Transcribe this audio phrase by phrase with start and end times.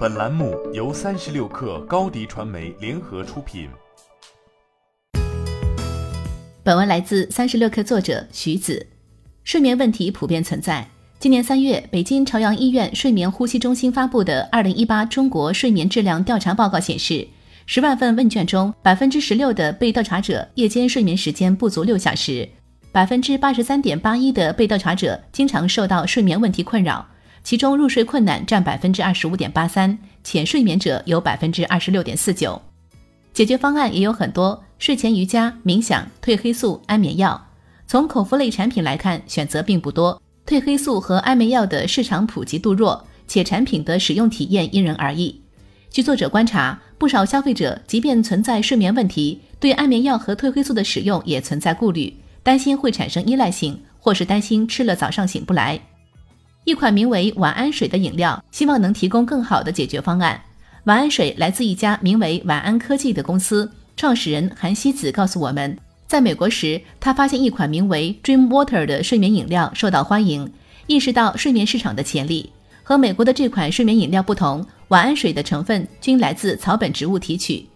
[0.00, 3.68] 本栏目由三十六氪高低传媒联合出品。
[6.62, 8.86] 本文来自三十六氪作者徐子。
[9.44, 10.88] 睡眠问题普遍存在。
[11.18, 17.28] 今年三月，北京朝阳医院睡眠呼吸中心发布的《二零一八中国睡眠质量调查报告》显示，
[17.66, 22.48] 十万份问卷中，百分之十六的被调查者夜间睡眠时间不足六小时，
[22.90, 27.06] 百分之八十三点八一的被调查者经常受到睡眠问题困扰。
[27.42, 32.60] 其中入睡困难占百分之二十五点八三，浅睡眠者有百分之二十六点四九。
[33.32, 37.48] 解决方案也有很多：睡前瑜伽、冥想、褪黑素、安眠药。
[37.86, 40.20] 从口服类产品来看，选择并不多。
[40.46, 45.40] 褪黑素和安眠药的市场普及度弱，且产品的使用体验因人而异。
[45.90, 55.80] 据作者观察，不少消费者即便存在睡眠问题，对安眠药和褪黑素的使用也存在顾虑，担心会产生依赖性，或是担心吃了早上醒不来。
[56.64, 60.40] 一款名为“晚安水”的饮料，希望能提供更好的解决方案。
[60.84, 65.76] 晚安水来自一家名为“晚安科技”的公司，创始人韩希子告诉我们，
[66.06, 70.52] 在美国时，他发现一款名为 “Dream Water” 的睡眠饮料受到欢迎，
[70.86, 72.52] 意识到睡眠市场的潜力。
[72.82, 77.66] 和美国的这款睡眠饮料不同，晚安水的成分均来自草本植物提取。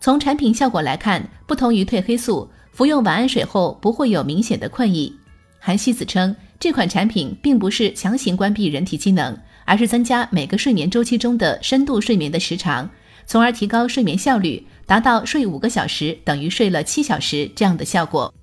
[0.00, 5.14] 从产品效果来看，不同于褪黑素，服用晚安水后不会有明显的困意。
[5.58, 6.34] 韩希子称。
[6.60, 12.90] 这款产品并不是强行关闭人体机能，而是增加每个睡眠周期中的深度睡眠的时长，
[13.26, 18.34] 从而提高睡眠效率，达到睡五个小时等于睡了七小时这样的效果。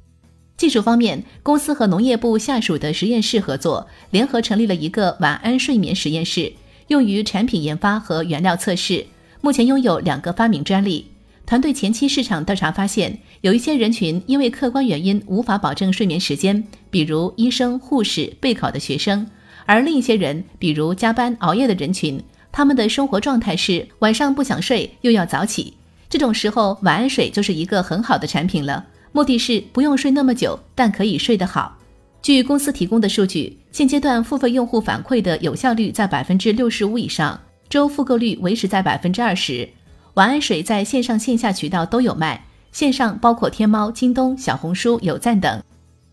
[0.57, 6.51] 技术方面，公司和农业部下属的实验室合作，联合成立了一个晚安睡眠实验室，
[6.87, 9.05] 用于产品研发和原料测试。
[9.41, 11.05] 目前拥有两个发明专利。
[11.47, 19.25] 团队前期市场调查发现，有一些人群因为客观原因无法保证睡眠时间，比如医生、护士、备考的学生；
[19.65, 25.73] 而另一些人，比如加班熬夜的人群，他们的生活状态是晚上不想睡又要早起。
[26.09, 28.85] 这种时候，晚安水就是一个很好的产品了。
[29.13, 31.77] 目的是不用睡那么久，但可以睡得好。
[32.21, 39.69] 据公司提供的数据，现阶段付费用户反馈的有效率在百分之六十五以上，周复购率维持在百分之二十。
[40.17, 45.63] 晚安水在线上线下渠道都有卖，线上包括天猫、京东、小红书、有赞等。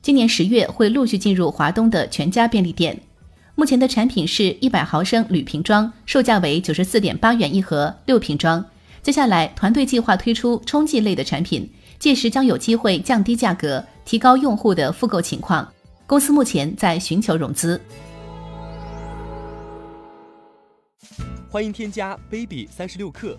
[0.03, 3.01] 今年十月会陆续进入华东的全家便利店。
[3.55, 8.63] 目前的产品是一百毫升铝瓶装，售价为九十四点八元一盒，六瓶装。
[9.03, 11.67] 接下来团队计划推出冲剂类的产品，
[11.99, 15.67] 届时将有机会降低价格，提高用户的复购情况。
[16.07, 17.81] 公司目前在寻求融资。
[21.49, 23.39] 欢迎添加 baby 三十六克。